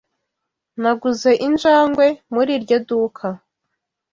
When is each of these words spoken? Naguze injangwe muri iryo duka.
Naguze 0.81 1.31
injangwe 1.47 2.07
muri 2.33 2.51
iryo 2.57 2.77
duka. 2.87 3.27